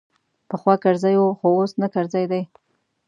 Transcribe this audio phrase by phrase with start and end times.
[0.49, 2.41] پخوا کرزی وو خو اوس نه کرزی دی.